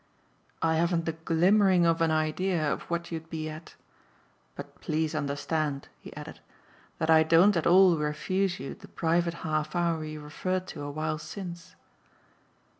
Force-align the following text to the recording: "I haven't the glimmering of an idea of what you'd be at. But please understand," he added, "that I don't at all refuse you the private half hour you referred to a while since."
"I 0.63 0.77
haven't 0.77 1.05
the 1.05 1.11
glimmering 1.11 1.85
of 1.85 2.01
an 2.01 2.09
idea 2.09 2.73
of 2.73 2.81
what 2.89 3.11
you'd 3.11 3.29
be 3.29 3.47
at. 3.47 3.75
But 4.55 4.81
please 4.81 5.13
understand," 5.13 5.89
he 5.99 6.11
added, 6.15 6.39
"that 6.97 7.11
I 7.11 7.21
don't 7.21 7.55
at 7.55 7.67
all 7.67 7.95
refuse 7.95 8.59
you 8.59 8.73
the 8.73 8.87
private 8.87 9.35
half 9.45 9.75
hour 9.75 10.03
you 10.03 10.19
referred 10.19 10.65
to 10.69 10.81
a 10.81 10.89
while 10.89 11.19
since." 11.19 11.75